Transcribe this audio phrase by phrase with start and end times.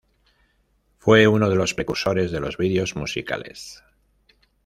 [0.97, 3.83] Fue uno de los precursores de los videos musicales.